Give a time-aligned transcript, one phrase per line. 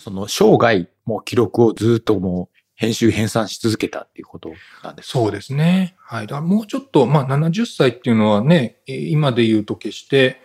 [0.00, 5.96] その生涯もう記録をずっともう編集編纂し続けたっていうことなんですそうですね。
[5.98, 6.26] はい。
[6.26, 10.40] だからもうちょっと、まあ70歳っていうのはね、今で言うと決して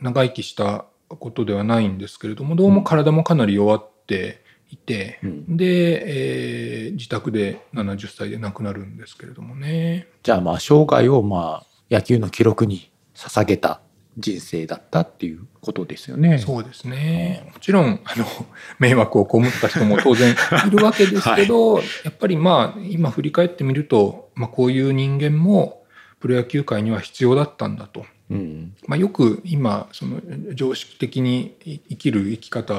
[0.00, 10.06] 長生きしたことではないんですけれども、どうも体もかなり弱っていて、うん、で、えー、自宅で70歳で亡くなるんですけれどもね。
[10.22, 13.80] じゃあまあ生涯をまあ野球の記録に捧げた
[14.18, 16.38] 人生だったっていうことですよね。
[16.38, 17.48] そうですね。
[17.52, 18.26] もちろん、あの、
[18.78, 20.34] 迷惑を被った人も当然
[20.66, 25.84] いるわけですけど、 はい、やっぱりまあ、今振り返ってみると、まあ、こういう人間も
[26.18, 28.04] プロ野球界には必要だったんだと。
[28.30, 30.20] うん、まあ、よく今その
[30.54, 31.56] 常識的に
[31.88, 32.74] 生きる生き方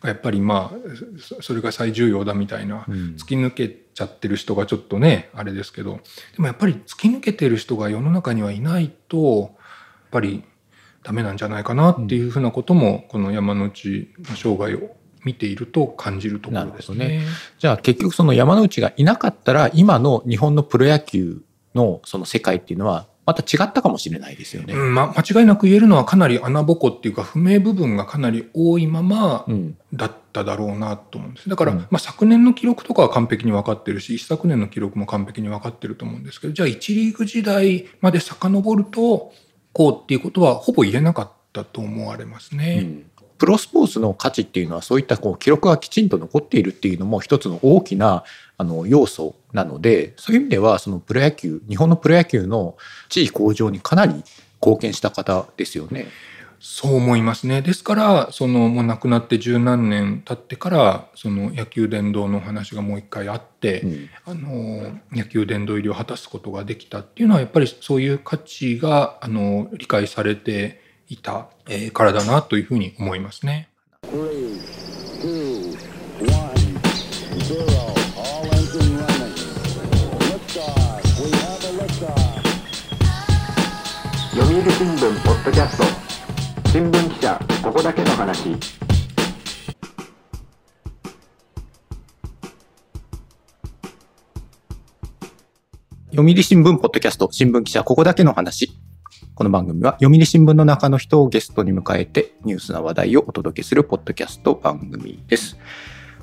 [0.00, 2.86] がやっぱりまあそれが最重要だみたいな、
[3.18, 6.00] 突き抜けちゃってる人がちょっとねあれですけど
[6.32, 9.50] でもやっぱり突き抜けてる人が世の中にはいないとやっ
[10.10, 10.42] ぱり
[11.04, 17.08] ダメなんじゃないかなっていうふうなことも、この山之内の生涯を見ていると感じるところですね。
[17.08, 17.22] ね
[17.58, 21.42] じゃあ結局その山之内がいなかったら今の日本のプロ野球
[21.74, 24.74] のその世界っていうのはまた違ったかもしれないですよね。
[24.74, 29.46] うん、ま、間違いなく言えるのはかなり穴ぼこっていうか不明部分がかなり多いまま
[29.94, 31.48] だっただろうなと思うんです。
[31.48, 39.32] だから、うん、まあ、昨年の記録とかは完璧に分かってるし一昨年の記録も完璧に分かってると思うんですけどじゃあ1リーグ時代まで遡ると
[39.74, 42.78] こうっていうことはほぼ言えなかったと思われますね。
[42.82, 48.24] うんプロスポーツの価値っていうのはそういったこう記録がきちんと残っているっていうのも一つの大きな
[48.56, 52.76] あの要素なのでそういう意味ではそのプロ野球日本のプロ野球の
[53.08, 54.22] 地位向上にかなり
[54.62, 56.06] 貢献した方ですよね。
[56.66, 57.60] そう思いますね。
[57.60, 73.68] ですから、そのもう亡くなって十何年経ってから、その野球殿堂の話がもう一回あって、うん、あの野球殿堂入りを果たすことができたっていうのはやっぱりそういう価値があの理解されていた、えー、からだなというふうに思いますね。
[84.32, 85.93] 読売新聞ポッドキャスト
[86.74, 88.56] 新聞記者ここだけの話
[96.10, 98.72] 読売新聞ポッドキャスト新聞記者ここだけの話
[99.36, 105.56] この番組は読売新聞の中の人をゲストに迎えてニュースな話題をお届けするポッドキャスト番組です。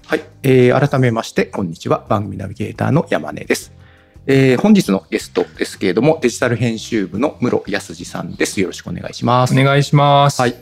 [0.05, 3.71] はい、えー、改めましてこんにちは番組ナビゲーターの山根です。
[4.27, 8.61] えー、本日のゲストですけれども、デジタル編集部の室康二さんです。
[8.61, 9.59] よろしくお願いします。
[9.59, 10.39] お願いします。
[10.39, 10.53] はい。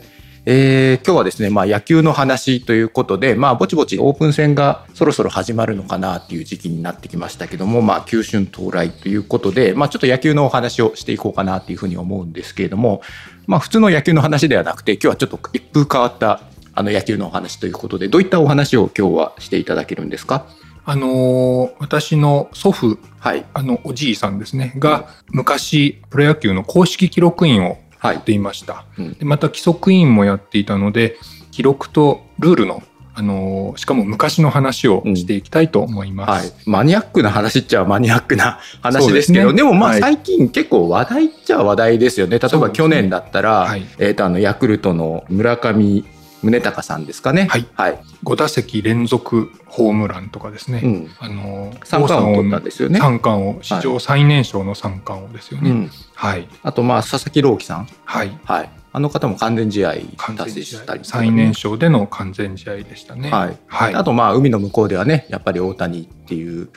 [0.46, 13.02] えー、今日はですね、まあ、野球の話ということで、まあ、ぼちぼちオープン戦がそろそろ始まるのかなっていう時期になってきましたけども、まあ、球春到来ということで、まあ、ちょっと野球のお話をしていこうかなっていうふうに思うんですけれども、
[13.46, 16.40] まあ、普通の野球の話ではなくて、今日はちょっと一風変わった
[16.72, 20.46] あの野球のお話ということで、どういったお話を今日はしていただけるんですか？
[20.90, 31.16] あの私の祖父、はい、あのおじいさんですねが昔プロ野球の公式記録員をやっていました、はいうん、でまた規則委員もやっていたので
[31.52, 32.82] 記録とルールの
[33.14, 36.72] あのしかも昔の話をしていきたいと思います、うん。
[36.72, 46.04] はい、マニアックな話っちゃマニアックな話ですけどで、ね,、もまあ最近結構話題っちゃ話題ですよね、例えば去年だったら、はい、えー、とあのヤクルトの村上
[46.42, 47.46] 宗隆さんですかね。
[47.50, 47.66] はい。
[47.74, 50.80] はい、5打席連続ホームランとかですね。
[50.82, 52.98] うん、あの、三冠を取ったんですよね。
[52.98, 55.90] 三冠を、史上最年少の三冠王ですよね。
[56.14, 56.40] はい。
[56.40, 57.88] はい、あと、まあ、佐々木朗希さん。
[58.04, 58.38] はい。
[58.44, 58.70] はい。
[58.92, 59.94] あの方も完全試合
[60.36, 63.30] 達成したり、最年少での完全試合でしたね。
[63.30, 63.56] はい。
[63.66, 66.68] はい、あと、まあ、海の向こうではね、やっぱり大谷っていう、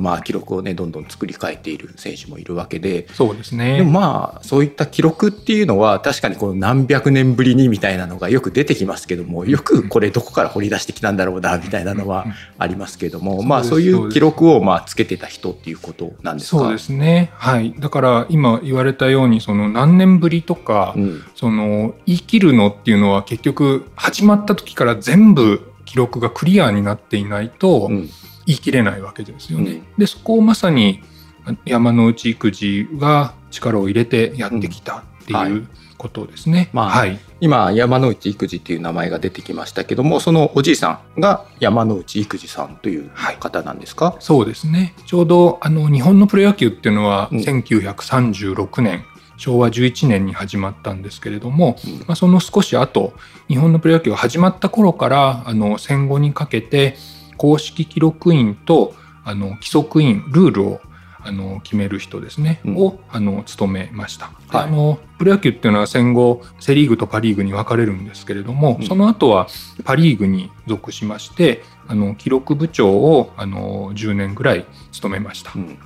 [0.00, 3.06] まあ、記録をね、どんどん作り変えている選手もいるわけで。
[3.12, 3.78] そうですね。
[3.78, 12.26] でもまあ、そういった記録っていうのは、確かにこの何百年ぶりにみたいなのがよく出てきますけども、よくこれどこから掘り出してきたんだろうな、みたいなのは
[12.58, 16.58] ありますけども、まあ、そういう記録を、まあ、つけてた人っていうことなんですか？
[16.58, 17.30] そうですね。
[17.34, 17.74] はい。
[17.78, 28.08] だから、今言われたように、その何年ぶりとか、うん、その、いきるのっていうのは結局始まった時から全部記録がクリアになっていないと言
[28.46, 29.72] い切れないわけですよね。
[29.72, 31.02] うん、でそこをまさに
[31.66, 35.68] 山之内育児が力を入れてやってきたっていう
[35.98, 36.70] ことですね。
[36.72, 44.94] まあ、はい、今山之内育児っていう名前が出てきましたけどもそのおじいさんが山之内育児さんという方なんですか、はい、そうですね。
[45.04, 49.04] ちょうどあの日本のプロ野球っていうのは1936年、
[49.44, 53.12] 昭和11年に始まったんですけれども、うん、まあ、その少し後
[53.46, 56.96] 日本のプロ野球が始まった頃からあの戦後にかけて
[57.36, 60.80] 公式記録員とあの規則員ルールを
[61.26, 62.76] あの決める人ですね、うん。
[62.76, 64.30] をあの務めました。
[64.50, 64.66] ではい。
[64.68, 68.86] あのプロ野球っていうのは戦後セ・リーグとパ・リーグに分かれるんですけれども、うん。
[68.86, 69.46] その後は
[69.84, 75.52] パ・リーグに属しましてあの記録部長をあの10年ぐらい務めました。
[75.54, 75.78] うん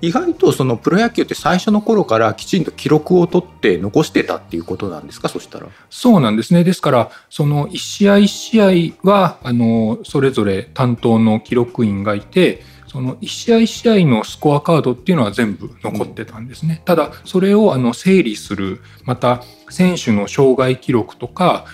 [0.00, 5.66] 意外とそのプロ野球って最初の頃からきちんと記録を取って残してたっていうことなんですかそしたら？
[5.90, 6.62] そうなんですね。
[6.64, 16.80] ですから、その一試合一試合は、あの、それぞれ担当の記録員がいて、その一試合一試合のスコアカードっていうのは全部残ってたんですね。
[16.84, 21.66] ただ、それをあの整理する、また選手の障害記録とか、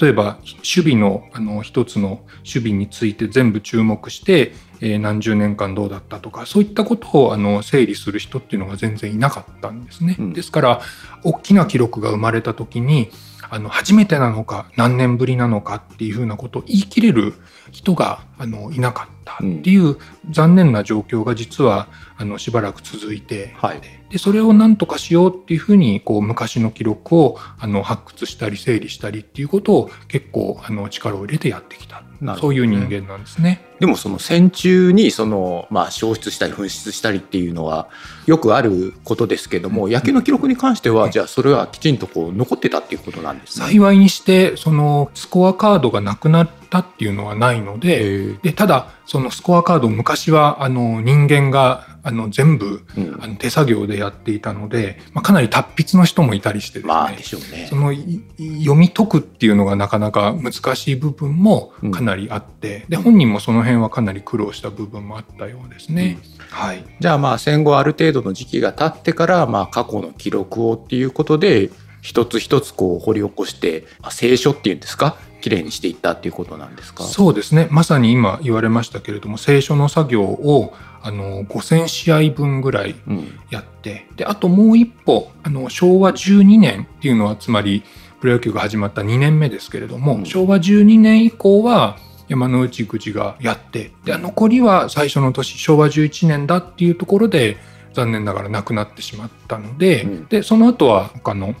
[0.00, 10.16] 例えば守備のあの一つの守備について全部注目して、えー何十年間どうだったとかそういったことをあの整理する人っていうのが全然いなかったんですね。
[10.18, 10.80] うんですから
[11.22, 13.10] 大きな記録が生まれた時に
[13.48, 17.34] あの初めてなのか何年ぶりなのかっていうふうなことを言い切れる
[17.70, 19.98] 人があのいなかったっていう
[20.30, 21.88] 残念な状況が実は
[22.22, 23.80] あのしばらく続いて、はい。
[24.10, 32.02] でそれを何とかしようっていうふうにこう昔の記録をあの発掘したり整理したりっていうことを結構あの力を入れてやってきた。
[32.22, 32.34] ね。
[32.40, 33.60] そういう人間なんですね。
[33.80, 37.88] でもその戦中にその、まあ、消失したり紛失したりっていうのは
[38.26, 43.66] よくあることですけども、野球の記録に関しては、じゃあそれはきちんとこう残ってたっていうことなんですね。
[43.66, 53.18] 幸いにしてそのスコアカードがなくなったっていうのはないので,、でただそのスコアカード昔はあの人間があの全部うん。
[53.20, 57.66] あの手作業でやっていたので、まあ、かなり達筆の人もいたりしてですね、まあでしょうね。
[57.68, 57.76] そ。
[57.76, 58.22] のい
[58.60, 66.18] 読み解くっていうのがなかなか難しい部分もかなりあって、で本人もその辺はかなり苦労した部分もあったようですね。
[66.50, 71.70] はい、じゃあまあ戦後ある程度の時期が経ってから、まあ、過去の記録をっていうことで
[72.02, 75.16] 一つ一つこう掘り起こして、まあ、聖書っていうんですか？
[75.42, 77.04] きれいにしていったっていうことなんですか？
[77.04, 77.68] そうですね。
[77.70, 80.72] まさに今言われましたけれども聖書の作業を
[81.02, 83.38] あの5,000試合分ぐらいうん。
[83.50, 87.82] やってであともう一歩あの昭和12年っていうのはつまり
[88.20, 90.24] プロ野球が始まった2年目ですけれども、うん。
[90.24, 91.98] 昭和12年以降は
[92.28, 97.56] 山之内口がやってで残りは最初の年昭和11年だっていうところで
[97.92, 100.26] 残念ながら亡くなってしまったので,、うん。
[100.28, 101.54] でその後は他の、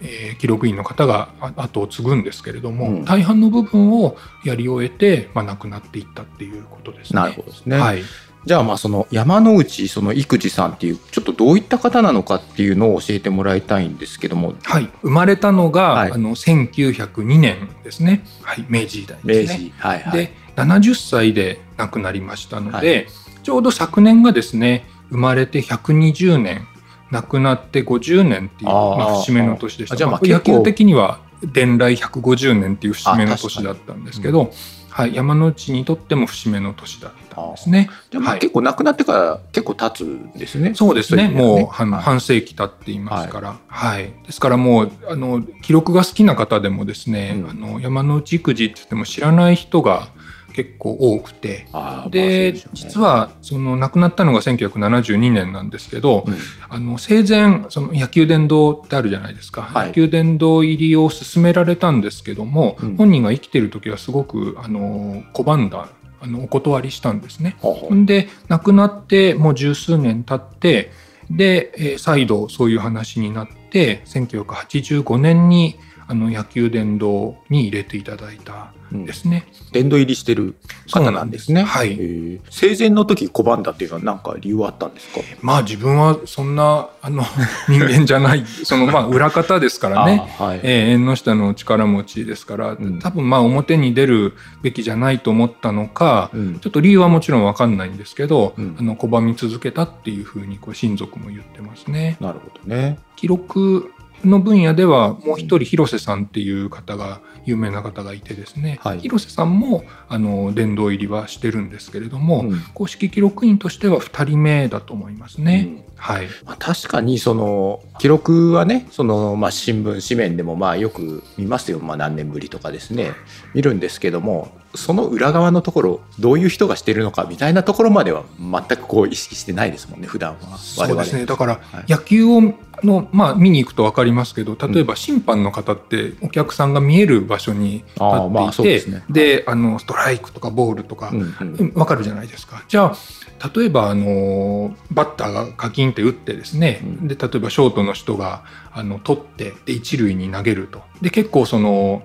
[0.00, 3.04] えー記録員の方があ後を継ぐんですけれども、うん。
[3.04, 7.20] 大半の部分をやり終えて、まあ、亡くなっていったっていうことですね。
[7.20, 7.78] なるほどですね。
[7.78, 8.02] はい。
[8.44, 14.54] じゃあまあその山之内その育児さんっていうちょっとどういった方なのかっていうのを教えてもらいたいんですけども。
[14.64, 16.12] はい、生まれたのが、はい。
[16.12, 19.58] あの1902年ですね、はい、明治時代明ですね。
[19.58, 20.18] 治、はいはい。
[20.18, 23.06] で70歳で亡くなりましたので、はい。
[23.42, 26.66] ちょうど昨年がですね生まれて120年
[27.10, 29.94] 亡くなって50年っていうまあ、節目の年でした。
[29.94, 34.52] あじゃあまあまあ野球的には伝来150年っていう節目の年だったんですけど、
[34.94, 37.90] はい、山之内にとっても節目の年だったんですね。
[38.10, 38.40] じゃあまあはい。
[38.40, 40.72] 結構亡くなってから結構経つんですね。
[40.74, 41.24] そうですね。
[41.24, 42.02] い意味ではもう、はい。
[42.02, 44.12] 半世紀経っていますから、はい。
[44.24, 47.50] ですからもう、あの、記録が好きな方でもですね、うん。
[47.50, 50.08] あの、山之内育児って言っても知らない人が
[50.54, 51.66] 結構多くて、
[52.10, 56.34] で、実は、その、亡くなったのが1972年なんですけど、うん。
[56.68, 59.62] あの、生前、その野球殿堂ってあるじゃないですか。
[59.62, 59.88] はい。
[59.88, 62.96] 野球殿堂入りを勧められたんですけども、うん。
[62.96, 65.88] 本人が生きてる時はすごく、あの、拒んだ、
[66.20, 67.56] あの、お断りしたんですね。
[67.92, 70.92] んで亡くなってもう十数年経って
[71.30, 79.46] で、えー再度そういう話になって1985年にあの野球殿堂に入れていただいたんですね。
[79.72, 80.54] 殿堂入りしてる
[80.92, 81.62] 方なんですね。
[81.62, 85.20] はい生前の時拒んだっていうのは何か理由はあったんですか？
[85.40, 87.22] まあ自分はそんなあの
[87.68, 90.22] 人間じゃない そのまあ裏方ですからね。
[90.38, 90.60] はい。
[90.62, 102.16] えー縁の下の力持ちですから、ん多分まあ表に出るべきじゃないと思ったのか、うんちょっと理由はもちろんわかんないんですけど、うんあの拒み続けたっていうふうにこう親族も言ってますね。
[102.20, 102.98] なるほどね。
[103.16, 103.90] 記録
[104.28, 109.00] の分野ではもう一人広瀬さんっていう方が有名な方がいてですね、はい。
[109.00, 112.60] 広瀬さんもあの殿堂入りはしてるんですけれども、うん。
[112.74, 115.68] 公式記録員としては2人目だと思いますね。
[115.88, 115.94] うん。
[115.96, 123.12] はい、まあ、確かにその記録はねその、まあ、新聞紙面でもまあよく見ますよ、まあ、何年ぶりとかですね。
[123.54, 130.58] 見るんですけどもその裏側のところどういう人がしてるのかみたいなところまでは全くこう意識してないですもんね普段は。
[130.58, 131.26] そうですね。
[131.26, 131.90] だからはい。
[131.90, 139.04] 野球をの、まあ、見に行くと分かりますけど例えば審判の方ってお客さんが見える場所に立っていて、そうですね。
[139.10, 142.62] であのストライクとかボールとか、うわかるじゃないですか。
[142.68, 147.08] じゃあ例えばあのバッターがカキンって打ってですね、うん。
[147.08, 150.82] で例えばショートの人があの取ってで一塁に投げると。
[151.02, 152.02] で結構その、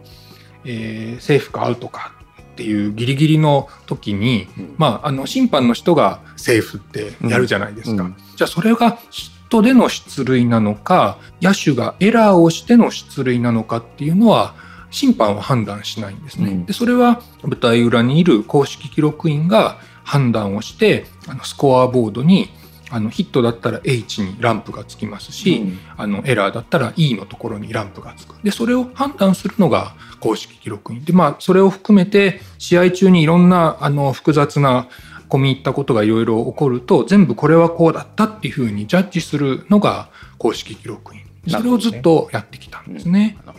[0.66, 2.20] えーセーフかアウトかっ
[2.60, 4.76] っていうギリギリの時に、うん。
[4.78, 8.12] まあ、あの審判の人がセーフってやるじゃないですか。
[8.36, 14.56] じゃあそれがヒットでの出塁なのか野手がエラーをしての出塁なのかっていうのは
[14.92, 16.52] 審判は判断しないんですね。
[16.52, 22.50] うんでそれは舞台裏にいる公式記録員が判断をしてあのスコアボードに
[22.92, 28.36] あのヒットだったら H にランプがつきますし、うんあのエラーだったら E のところにランプがつく。
[28.42, 31.04] で、それを判断するのが公式記録員。
[31.04, 34.88] で、まあ、それを含めて、試合中にいろんな、あの、複雑な、
[35.30, 41.22] 込み入ったことがいろいろ起こると、全部これはこうだったっていうふうにジャッジするのが公式記録員。
[41.44, 43.38] でそれをずっとやってきたんですね。
[43.46, 43.59] なる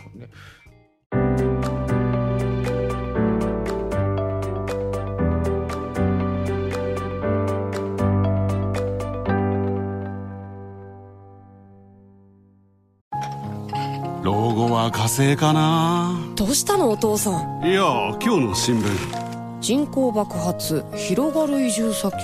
[14.71, 16.17] は火星かな。
[16.35, 17.65] どうしたのお父さん？
[17.67, 17.83] いや
[18.21, 19.59] 今日の新聞。
[19.59, 22.15] 人口爆発広がる移住先。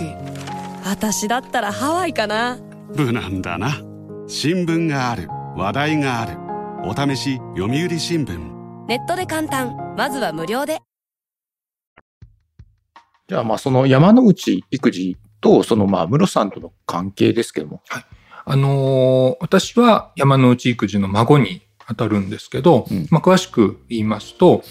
[0.83, 2.57] 私だったらハワイかな。
[2.95, 3.81] 無難だな。
[4.27, 5.27] 新聞がある。
[5.55, 6.37] 話題がある。
[6.89, 8.85] お試し読売新聞。
[8.87, 9.95] ネットで簡単。
[9.97, 10.79] まずは無料で。
[13.27, 17.81] じゃあまあその山之内育児とそのまあ室さんとの関係ですけども。
[18.45, 24.63] あのー私は山之内育児の孫に当たるんですけど、うんまあ、詳しく言いますと、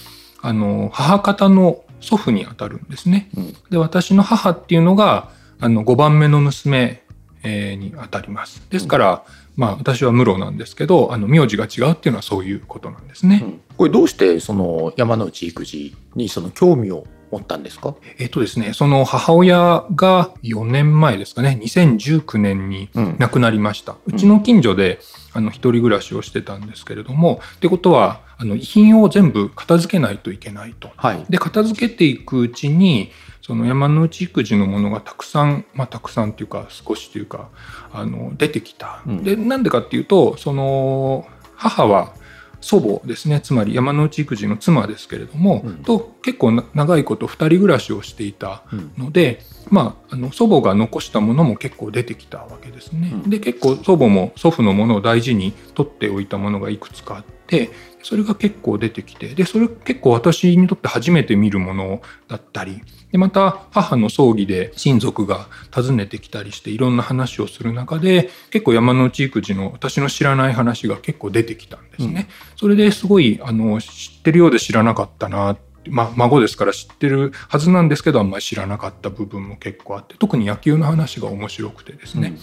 [0.42, 3.30] あのー母方の祖父に当たるんですね。
[3.36, 5.30] うんで私の母っていうのが
[5.60, 7.02] あの5番目の娘、
[7.42, 8.62] えーに当たります。
[8.70, 9.24] ですから、
[9.56, 13.40] まあ、私は室なんですけどあの名字が違うっていうのはそういうことなんですね。
[13.42, 17.94] うんこれどうしてその山之内育児にその興味を持ったんですか？
[18.18, 23.96] えっとですねその母親が4年前ですかね2019年にうん亡くなりました。
[24.06, 24.98] うちの近所で、
[25.36, 30.90] あの、一人暮らしをしてたんですけれども、ってことは、あの、遺品を全部片付けないといけないと。
[30.96, 31.24] はい。
[31.28, 33.10] で、片付けていくうちに、
[33.42, 37.48] その山之内育児のものがたくさん、まあ、たくさんっていうか、少しというか、
[37.92, 39.02] あの、出てきた。
[39.06, 42.14] うんで、なんでかっていうと、その、母は、
[42.60, 53.10] 祖母ですねつまり山之内育児の妻ですけれども、うんと結構な長いこと二人暮らしをしていたうんので、まあ、あの祖母が残したものも結構出てきたわけですね。
[53.12, 57.70] うんで結構祖母も祖父のものを大事に取っておいたものがいくつかあって
[58.02, 72.28] それが結構出てきてでそれ結構私にとって初めて見るものだったりでまた母の葬儀で親族が訪ねてきたりしていろんな話をする中で結構山之内育児の私の知らない話が結構出てきたんですね。
[72.56, 82.36] それですごいあの知ってるようで知らなかったなってまあ、孫ですから知ってるはずなんですけどあんまり知らなかった部分も結構あって特に野球の話が面白くてですね、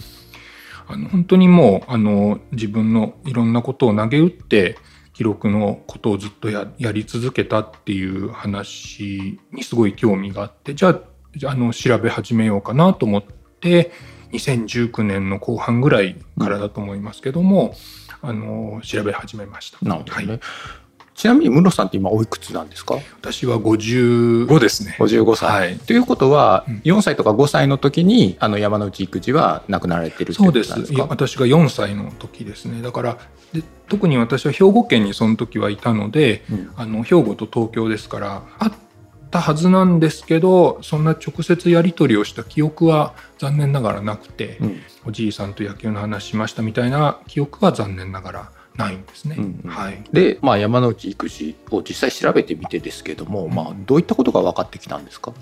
[0.86, 4.76] あの本当にもうあの自分のいろんなことを投げ打って
[5.12, 11.00] 記録のことをずっとややり続けたっていう話にすごい興味があってじゃあ
[11.46, 13.24] ああの調べ始めようかなと思っ
[13.60, 13.92] て
[14.32, 17.74] 2019年の後半ぐらいからだと思いますけども、
[18.20, 19.78] あの調べ始めました。
[19.82, 20.26] なるほどね。
[20.26, 20.40] はい、
[21.14, 22.96] ちなみに室さんって今おいくつなんですか？
[23.20, 24.96] 私は55ですね。
[24.98, 25.78] 55歳、はい。
[25.78, 26.76] ということはうん。
[26.84, 30.72] 4歳とか5歳の時にあの山之内育児は亡くなられてるそうです。
[31.08, 32.82] 私が4歳の時ですね。
[32.82, 33.18] だから
[33.52, 36.70] で特に私は兵庫県にその時はいたのでうん。
[36.76, 38.72] あの兵庫と東京ですからあっ
[39.30, 44.80] たはずなんですけどそんな直接やり取りをした記憶は残念ながらなくて、うん。
[45.06, 49.36] おじいさんと野球の話しましたみたいな記憶は残念ながらないんですね。
[49.38, 49.70] うんうん。
[49.70, 50.02] はい。
[50.12, 55.32] で、まあ、山之内育児を実際調べてみてですけども、まあ、どういったことが分かってきたんですか、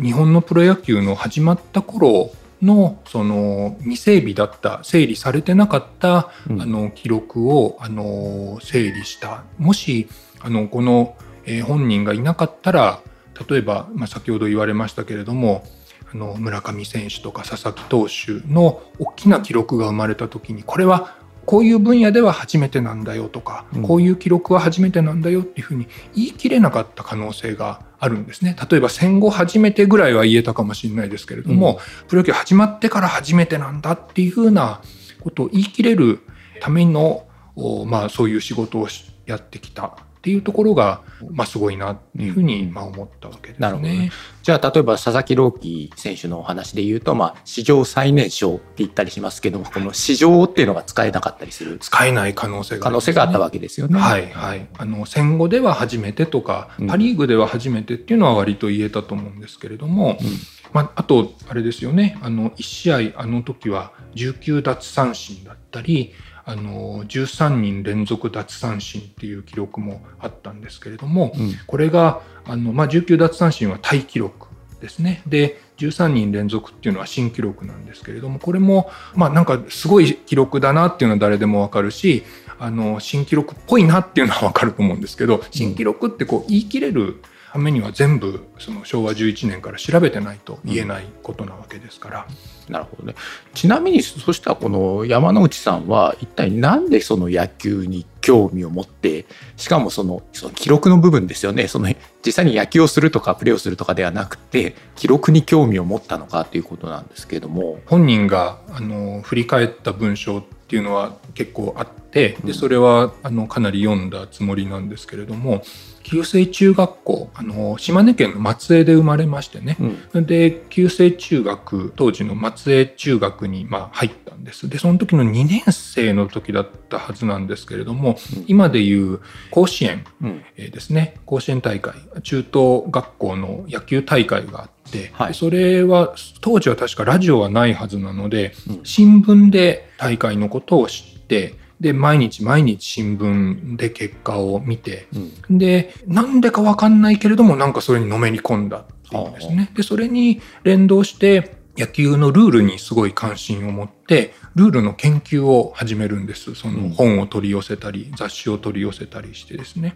[0.00, 2.30] 日本のプロ野球の始まった頃
[2.62, 6.62] のその未整備だった整理されてなかった、うん。
[6.62, 9.42] あの記録をあの整理した。
[9.58, 10.08] もし
[10.40, 13.00] あのこの、えー本人がいなかったら
[13.48, 15.64] 例えば、まあ、先ほど言われましたけれども
[16.12, 21.16] あの村上選手とか佐々木投手の大きな記録が生まれた時にこれは
[21.48, 23.82] こういう分野では初めてなんだよとか、うん。
[23.82, 28.54] こういう記録は初めてなんだよっていうふうに言い切れなかった可能性があるんですね。
[28.70, 34.82] 例えば戦後初めてぐらいは言えたかもしれないですけれども、プロ野球始まってから初めてなんだっていうふうな
[35.22, 36.20] ことを言い切れる
[36.60, 37.26] ための、
[37.56, 42.72] おまあ、そういう仕事をしやってきたっていうところが、まあ、すごいなっていうふうに、うん。
[42.72, 43.60] まあ、思ったわけですね。
[43.60, 44.10] なるほどね。
[44.42, 51.78] じゃあ例えば佐々木朗希選手のお話で言うと、まあ、史上最年少って言ったりしますけどもこの史上っていうのが使えなかったりする？
[51.78, 53.98] 使えない可能性が可能性があったわけけですよね。
[53.98, 56.86] はいはい、あの戦後では初めてとか、うん。
[56.86, 60.26] パ・リーグでは初めてっていうのは割と言えたと思うんですけれども、うん。
[60.72, 62.18] まあ、あとあれですよね。
[62.22, 66.12] あの1試合あの時は19奪三振だったり
[66.48, 74.46] あの13人連続奪三振っていう記録もあったんですけれども、うんこれがあの、まあ、19奪三振はタイ記録
[74.80, 75.22] ですね。
[75.26, 82.24] で13人連続っていうのは新記録なんですけれどもこれもまあなんかすごい記録だなっていうのは誰でもわかるし
[82.58, 87.20] あの新記録っぽいなっていうのはわかると思うんですけど新記録ってこう言い切れる
[87.52, 92.26] ためには全部その昭和11年から調べてないと言えないことなわけですから、
[92.68, 93.14] なるほどね。
[93.54, 99.24] ちなみに、そしたらこの山之内さんは、一体なんでその野球に興味を持って、
[99.56, 101.68] しかもそのその記録の部分ですよね。
[101.68, 101.88] その
[102.24, 107.80] 実際に野球をするとかプレーをするとかではなくて、記録に興味を持ったのかということなんですけれども。
[107.86, 112.46] 本人があの振り返った文章っていうのは結構あってうん。
[112.46, 115.62] でそれはあのかなり読んだつもりなんですけれども
[116.02, 119.76] 旧制中学校あの島根県の松江で生まれましてね。
[120.14, 120.26] うん。
[120.26, 124.70] で旧制中学当時の松江中学にまあ入ったんです。
[124.70, 128.44] でその時の2年生の時だったはずなんですけれども、うん。
[128.46, 129.20] 今でいう
[129.50, 130.42] 甲子園うん。
[130.56, 131.16] えーですね。
[131.26, 135.28] 甲子園大会中等学校の野球大会があって、はい。
[135.28, 138.80] でそれは当時は確かラジオはないはずなのでうん。
[138.82, 145.06] 新聞で大会のことを知ってで毎日毎日新聞で結果を見て
[145.48, 145.58] うん。
[145.58, 149.70] でなんでかわかんないけれどもなんかそれにのめり込んだっていうんですね。
[149.74, 156.56] でそれに連動して野球のルールにすごい関心を持ってルールの研究を始めるんです。
[156.56, 156.90] そうん。
[156.90, 159.94] の本を取り寄せたり雑誌を取り寄せたりしてですね。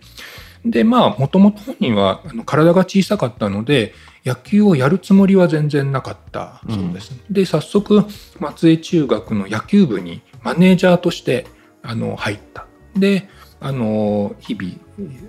[0.65, 6.63] でまあもともと本人は体が小さかったので野球をやるつもりは全然なかった。
[6.71, 8.05] そうです、で早速
[8.39, 11.47] 松江中学の野球部にマネージャーとして
[11.83, 12.67] あの入った。
[12.97, 13.29] で
[13.63, 14.75] あの日々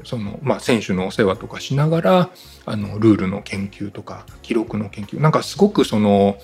[0.03, 2.29] その、まあ、選手のお世話とかしながら
[2.65, 6.37] あのルールの研究とか記録の研究なんかすごくその、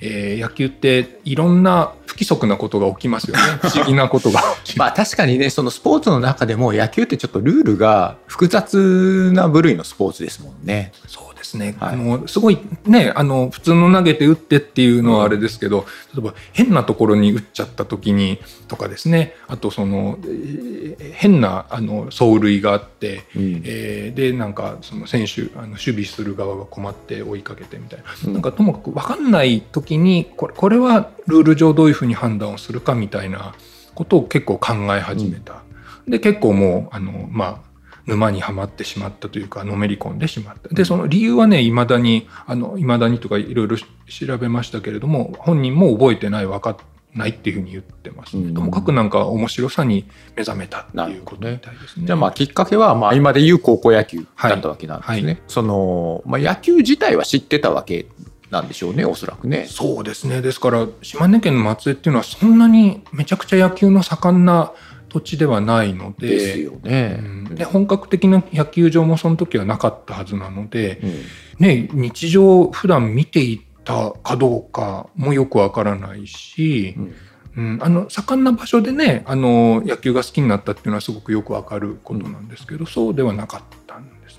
[0.00, 3.42] えー野球っていろんな不規則なことが起きますよね。
[3.62, 4.42] 不思議なことが
[4.76, 10.92] まあ確かにね、そのスポーツの中でも野球ってちょっとルールが複雑な部類のスポーツですもんね。
[11.06, 11.94] そうですね、はい。
[11.94, 18.38] あのすごいねあの普通の投げて打ってっていうのはあれですけど、例えば変なところに打っちゃった時に
[18.68, 19.34] とかですね。
[19.46, 20.68] あとその、えー
[21.14, 23.62] 変なあの走塁があって、うん。
[23.64, 28.32] えーでなんかその選手あの守備する側が困って追いかけてみたいな、うん。
[28.34, 33.54] なんかともかく分かんない時にこれこれはルール上どういうふうに判断をするかみたいな
[33.94, 35.62] ことを結構考え始めた。
[36.06, 37.67] で結構もうあのまあ
[38.08, 40.74] 沼にはまってしまったというかのめり込んでしまった。
[40.74, 46.76] でその理由はねいまだにあの未だにとかいろいろ調べましたけれども本人も覚えてない分かん
[47.14, 48.54] ないっていうふうに言ってます、うん。
[48.54, 52.06] ともかくなんか面白さに目覚めたっていうことみたいですね。
[52.06, 55.16] じゃあまあきっかけは、まあ今で言う高校野球だったわけなんですね。
[55.16, 55.38] はいはい。
[55.48, 58.06] その、まあ野球自体は知ってたわけ
[58.50, 59.66] なんでしょうね、おそらくね。
[59.68, 60.40] そうですね。
[60.40, 64.72] ですから島根県の松江っていうのはそんなにめちゃくちゃ野球の盛んな
[65.08, 67.18] 土地ではないのでですよね。
[67.20, 67.44] うん。
[67.54, 71.66] で本格的な野球場もその時はなかったはずなので、うん。
[71.66, 77.14] ね、日常普段見ていたかどうかもよくわからないし、うん。
[77.56, 83.62] うん、あの盛んな場所でねあの野球が好きになったっていうのはすごくよくわかることなんですけど、そうではなかっ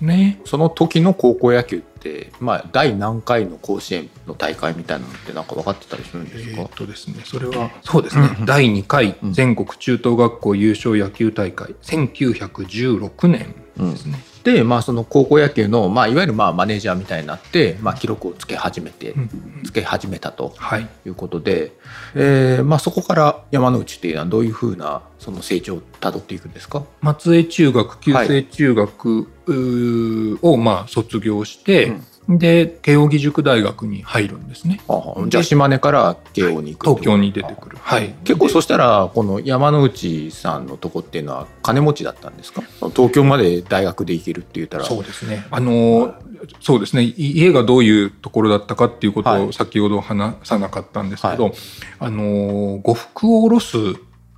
[0.00, 0.40] すね。
[0.44, 9.32] その時の高校野球って、まあ第何回の甲子園の大会みたいなのってなんか分かってたりするんえですか、ーっとですねそれはそうですね、第2回うん。
[9.32, 14.18] 全国中等学校優勝野球大会1916年ですね。
[14.44, 19.30] で、まあその高校野球の、まあいわゆるまあマネージャーみたいになって、まあ記録をつけ始めて、うん
[19.64, 20.88] つけ始めたとはい。
[21.04, 21.72] いうことで、
[22.14, 26.84] えーまあそこから山之内っていうのはどういうふうなその成長をたどっていくんですか？
[27.02, 31.92] 松江中学旧制中学うーをまあ卒業して、
[32.38, 34.80] で慶應義塾大学に入るんですね。
[34.88, 37.78] ああじゃあ島根から慶応に行くと、東京に出てくる。
[37.80, 37.98] は。
[38.00, 38.14] い。
[38.24, 42.62] 結構そしたらこの山之内さんのとこっていうのは金持ちだったんですか？
[42.94, 44.84] 東京まで大学で行けるって言ったら。
[44.84, 45.46] そうですね。
[45.50, 46.14] あの
[46.60, 47.02] そうですね。
[47.02, 49.42] い家がどういうところだったかっていうことはい。
[49.42, 51.52] を先ほど話さなかったんですけど、は
[51.98, 53.76] あの呉服を卸す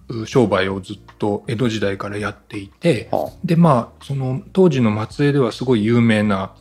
[0.08, 6.54] う商売をずっと江戸時代からやっていて、はでまあその当時の松江ではすごい有名な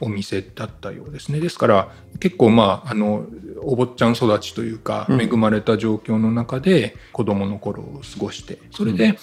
[0.00, 1.40] お店だったようですね。
[1.40, 1.88] ですから
[2.20, 3.26] 結構まああの
[3.62, 5.20] お坊ちゃん育ちというかうん。
[5.20, 9.18] 恵まれた状況の中で子供の頃を過ごしてそれで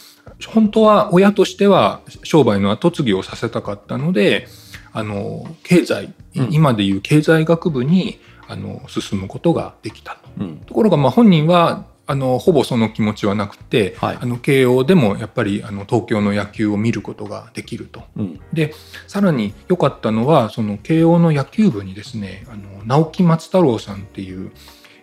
[0.48, 4.48] 本当は親としては商売の後継ぎをさせたかったので
[4.92, 6.54] あの経済、うん。
[6.54, 10.44] 今でいう経済学部にあの進むことができたと。
[10.44, 10.58] うん。
[10.58, 18.04] ところがまあ本人はあのほぼその気持ちはなくて、はいあの慶応でもやっぱりあの東京の野球を見ることができると。
[18.18, 18.74] うんで
[19.08, 24.52] さらに良かったのはその慶応の野球部にですねあの直木松太郎さんっていう、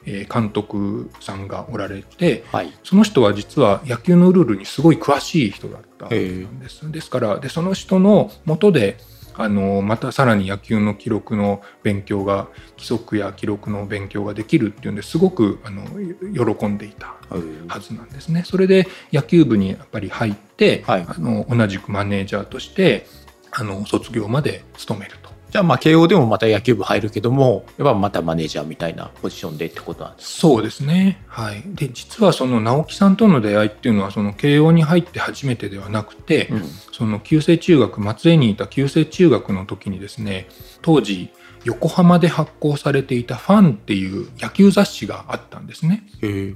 [0.05, 2.73] えー監督さんがおられてはい。
[2.85, 6.91] その人は実は野球のルールにすごい詳しい人だったんです。
[6.91, 8.99] ですからでその人の下で
[9.43, 15.85] あのまたさらに野球の記録の勉強が規則や記録の勉強ができるっていうんですごくあの
[16.55, 17.15] 喜んでいた
[17.69, 18.45] はずなんですね。
[18.45, 23.07] それで野球部にやっぱり入って、はいあの同じくマネージャーとして
[23.51, 25.20] あの卒業まで務めると。
[25.51, 31.23] じゃあまあ慶応でもまた野球部入るけども、やっぱまたマネージャーみたいなポジションでってことなんですそうですね。
[31.27, 31.63] はい。
[31.67, 36.55] で、実はその直樹さんとの出会いっていうのは、その慶応に入って初めてではなくて、か。
[36.55, 36.63] うん。
[36.93, 40.49] その旧制中学、松江にいた旧制中学の時にですね、
[40.83, 41.31] 当時、
[41.65, 46.05] 横浜で発行されていたファンっていう野球雑誌があったんですね。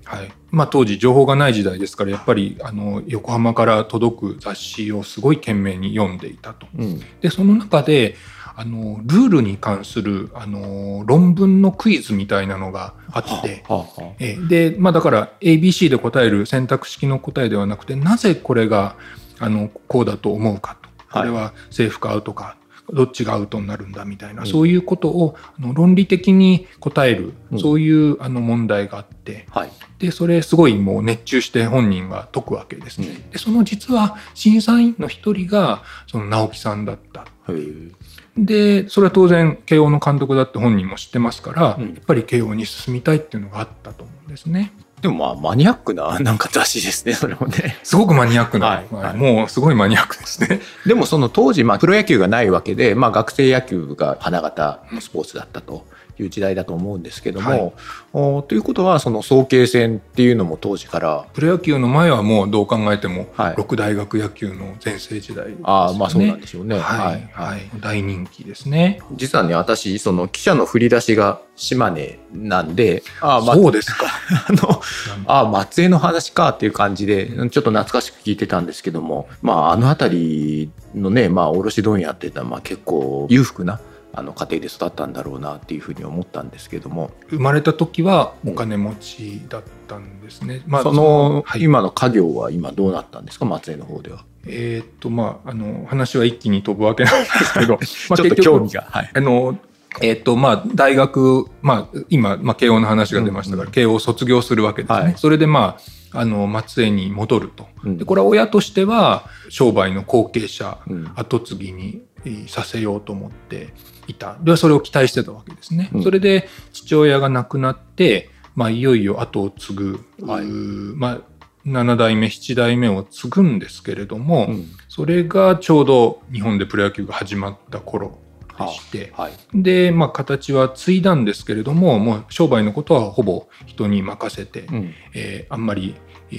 [0.05, 0.33] はい。
[0.51, 6.67] まあ当時情報がない時代ですから、やっぱりあの横浜から届く雑誌をすごい懸命に読んでいたと。
[6.75, 7.01] うん。
[7.21, 8.17] で、その中で、
[8.57, 18.97] あの、ルールに関する、あの、論文のクイズみたいなのがあって、はあ、はあ、えーで、まあだから ABC で答える選択式の答えではなくて、なぜこれが、
[19.41, 20.89] あの、こうだと思うかと。
[21.13, 22.57] これはセーフかアウトか、
[22.93, 29.71] どっちがアウトになるんだみたいな、うんそういうことをあの論理的に答える、うんそういうあの問題があって、はい。
[29.99, 33.09] で、それすごいもう熱中して本人が解くわけですね。
[33.09, 37.23] うんで、その実は審査員の一人が、その直樹さんだった。
[37.23, 37.93] へえ。
[38.37, 44.73] で、それは当然慶応の監督だって本人も知ってますから、うんやっぱり慶応に進みたいっていうのがあったと思うんですね。
[45.01, 47.77] でもまあマニアックななんか雑誌ですね、それもね。
[47.83, 50.61] すごくマニアックな、はいはいもうすごいマニアックですね。
[50.87, 55.87] でもその当時、まあプロ野球がないわけで、まあ学生野球が花形のスポーツだったと
[56.19, 57.73] いう時代だと思うんですけども、はい
[58.17, 65.63] おということはその早慶戦っていうのも当時から、プロ野球の前はもうどう考えても、はい六大学野球の全盛時代ですよね。
[65.65, 66.79] ああ、まあそうなんでしょうね。
[66.79, 69.01] はい、はい、大人気ですね。
[69.15, 74.07] 実はね、私、その記者の振り出しが島根なんで、ああ、まあ、そうですか。
[74.49, 74.81] あの、
[75.27, 83.81] ああ、松江の話かっていう感じで、ちょっと懐かしく聞いてたんですけども、まあ、あの辺りのね、まあ、卸問屋っていうのは、まあ、結構裕福な、
[84.17, 90.63] あの、家庭で育ったんだろうなっていうふうに思ったんですけども、生まれた時はお金持ちだったんですね。
[90.67, 94.25] まその、はい、今の家業は今どうなったんですか、松江の方では。
[94.47, 97.75] えーっと、まあ、あの、話は一気に飛ぶわけなんですけど、
[98.11, 98.87] まあちょっと興味が。
[98.91, 99.11] はい。
[99.13, 99.59] あの、
[100.01, 104.99] えーっと、まあ、大学、まあ、今、まあ、慶応の話が出ましたから、うんうん慶応を卒業するわけですね。
[104.99, 105.77] はいそれで、ま
[106.13, 107.67] あ、あの、松江に戻ると。
[107.85, 113.73] うんで、これは親としては、商売の後継者、うん後継ぎにえーさせようと思って
[114.07, 114.39] いた。
[114.43, 115.91] で、それを期待してたわけですね。
[115.93, 121.21] うんそれで、父親が亡くなって、まあ、いよいよ後を継ぐ、はいまあ、
[121.67, 128.21] 7代目、7代目を継ぐんですけれども、うんそれがちょうど日本でプロ野球が始まった頃
[128.57, 129.33] でして、はい。
[129.53, 134.95] で、まあ、形は継いだんですけれども、もう商売のことはほぼ人に任せて、うん。
[135.15, 135.97] えーあんまり、
[136.35, 136.39] え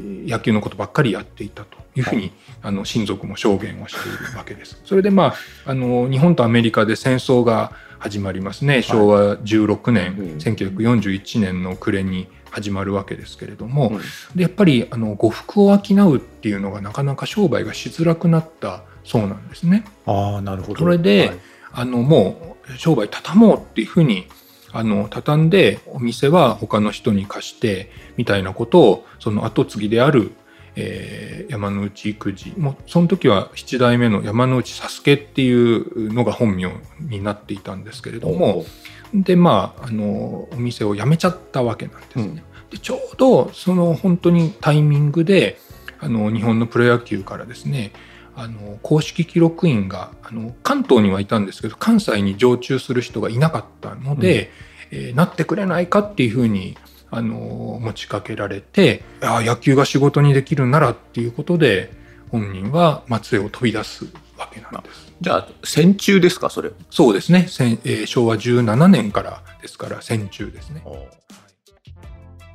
[0.00, 4.80] ー野球のことばっかりやっていたというふうに、あの親族も証言をしているわけです。
[4.84, 5.34] それでま
[5.66, 8.82] ああの日本とアメリカで戦争が始まりますね。
[8.82, 10.26] 昭和16年、うん。
[10.36, 14.00] 1941年の暮れに始まるわけですけれども、うん。
[14.34, 19.84] でやっぱりあの呉服を商うっていうのがなかなか商売がしづらくなったそうなんですね。
[20.06, 20.80] ああ、なるほど。
[20.80, 21.38] それではい。
[21.76, 24.26] あのもう商売畳もうっていうふうに
[24.74, 30.32] あの畳んでお店は他の人に貸してみたいなことをその後継ぎである、
[30.76, 38.64] えー山之内育児もうその時は七代目の山之内佐助っていうのが本名になっていたんですけれども
[39.12, 42.42] でまああのお店を辞めちゃったわけなんですね。
[42.70, 45.58] でちょうどその本当にタイミングで
[46.00, 47.92] あの日本のプロ野球からですね
[48.34, 54.50] あの公式記録員があの関東にはいたんですけど関西に常駐する人がいなかったので、
[54.94, 56.76] えーなってくれないかっていうふうに
[57.10, 61.92] あの持ちかけられてあ野球が仕事にできるならっていうことで
[62.30, 65.12] 本人は松江を飛び出すわけなんです。
[65.20, 66.72] じゃあ、戦中ですか、それ。
[66.90, 70.82] そうですね、せんえー昭和17年からですから戦中ですね。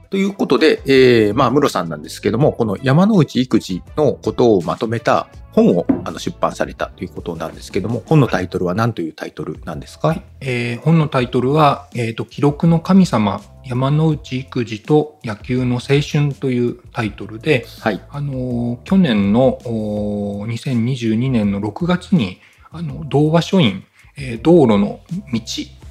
[0.09, 18.01] ということで、えー、まあ、ムロさんなんですけども、この山之内育児のことをまとめた本をあの出版されたということなんですけども、本のタイトルは何というタイトルなんですか、はい、えー本のタイトルは、えーと「記録の神様山之内育児と野球の青春」というタイトルで、はい。
[18.09, 22.39] あのー去年のおー2022年の6月に
[22.71, 23.83] あの童話書院、
[24.17, 24.99] えー道路の
[25.33, 25.41] 道、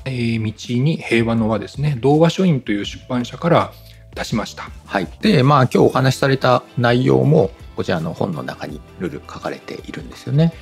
[0.04, 3.72] えー道に平和の輪ですね童話書院という出版社から
[4.14, 4.70] 出しました。
[4.86, 5.08] はい。
[5.20, 10.52] で、まあ、今日お話しされた内容も、こちらの本の中にルール書かれているんですよね。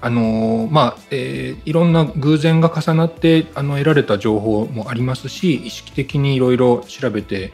[0.00, 7.50] あのーまあえーいろんな偶然が重なってあの得られた情報もありますし意識的にいろいろ調べていっ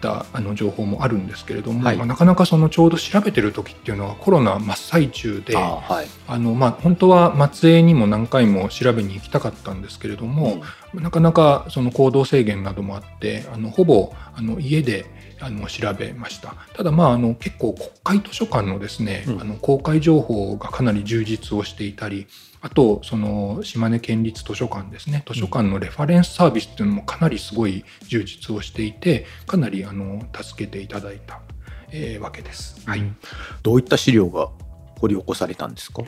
[0.00, 6.06] たあの情報もあるんですけれども、はいまあなかなかそのちょうど調べてる時っていうのはコロナ真っ最中であはい。
[6.26, 10.62] あの、まあ、本当は松江にも何回も調べに行きたかったんですけれども、
[10.94, 15.04] なかなかその行動制限などもあってあのほぼあの家で
[15.44, 16.54] あの調べました。
[16.72, 19.40] ただまああの結構国会図書館のですね、うん。
[19.40, 22.28] あの公開情報がかなり充実をしていたり
[22.60, 31.40] あとその島根県立図書館ですね図書館のレファレンスサービスっていうのもかなりすごい充実をしていてかなりあの助けていただいた、
[31.90, 32.80] えーわけです。
[32.88, 33.02] はい。
[33.64, 34.48] どういった資料が
[35.00, 36.04] 掘り起こされたんですか？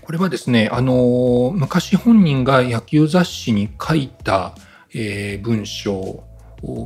[0.00, 4.54] これはですね、あのー昔本人が野球雑誌に書いた、
[4.94, 6.24] えー文章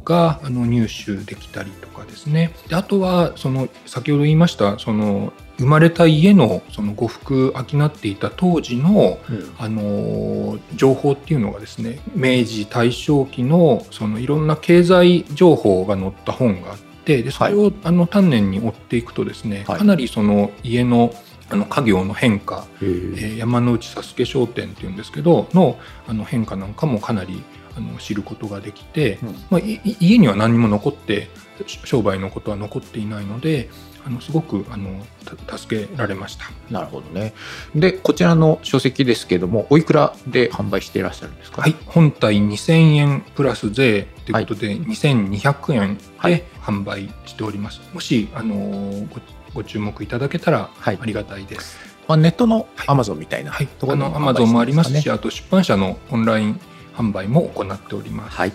[0.04, 2.54] があの入手できたりとかですね。
[2.68, 9.18] であとはその先ほど言いましたその生まれた家のその呉服商っていた当時の
[9.58, 19.78] あの情報っていうのがですね明治大正期のそのいろんな経済情報が載った本があってでそれをあの丹念に追っていくとですね、はい。
[19.78, 21.14] かなりその家の
[21.50, 27.42] あの家業の変化、えー山之内佐助商店っていうんですけどのあの変化なんかもかなり
[27.76, 29.28] あの知ることができて、うん。
[29.50, 31.28] まあ、いい家には何にも残って
[31.66, 33.68] し商売のことは残っていないので
[34.06, 35.04] あのすごくあの
[35.46, 36.44] た助けられました。
[36.70, 37.32] なるほどね。
[37.74, 41.62] で、こちらの書籍ですけども、おいくらで販売していらっしゃるんですか？
[41.62, 46.36] はい、本体2000円プラス税ということで、2200円はい。
[46.36, 47.80] で販売しております。
[47.94, 49.20] もし、あのーご
[49.54, 50.98] ご注目いただけたらはい。
[51.00, 51.78] ありがたいです。
[52.06, 56.60] まあ、ネットのアマゾンみたいなはい、ところのアマゾンもありますし、あと出版社のオンライン
[56.94, 58.36] 販売も行っております。
[58.36, 58.52] はい。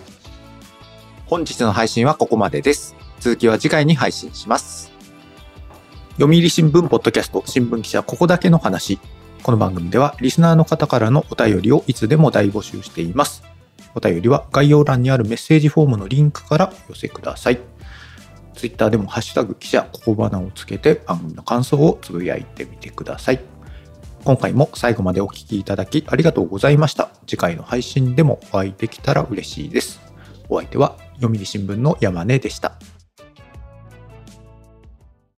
[1.25, 2.95] 本日の配信はここまでです。
[3.19, 4.91] 続きは次回に配信します。
[6.17, 8.99] 読売新聞ポッドキャスト新聞記者ここだけの話。
[9.43, 13.43] この番組ではリスナーの方からのお便りをいつでも大募集しています。
[13.95, 17.59] お便りは概要欄にあるメッセージフォームのリンクからお寄せください。
[18.53, 23.39] ツイッターでもハッシュタグ記者ここばなをつけて番組の感想をつぶやいてみてください。
[24.23, 27.09] 今回も最後までお聴きいただきありがとうございました。
[27.25, 29.99] 次回の配信でもお会いできたら嬉しいです。
[30.49, 32.73] お相手は読売新聞の山根でした。